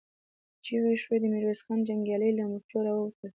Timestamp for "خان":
1.65-1.79